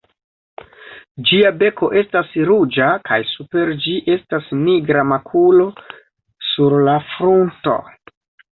Ĝia 1.31 1.51
beko 1.63 1.89
estas 2.01 2.31
ruĝa 2.51 2.87
kaj 3.11 3.19
super 3.33 3.73
ĝi 3.85 3.95
estas 4.15 4.49
nigra 4.65 5.07
makulo 5.13 5.71
sur 6.49 6.79
la 6.89 6.99
frunto. 7.15 7.81